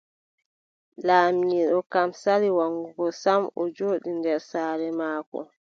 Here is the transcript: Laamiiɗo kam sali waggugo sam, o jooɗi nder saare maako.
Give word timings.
Laamiiɗo 1.05 1.79
kam 1.93 2.09
sali 2.21 2.49
waggugo 2.57 3.05
sam, 3.21 3.41
o 3.61 3.63
jooɗi 3.75 4.09
nder 4.17 4.39
saare 4.49 4.87
maako. 4.99 5.39